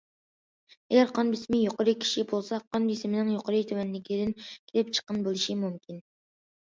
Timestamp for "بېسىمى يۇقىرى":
1.33-1.93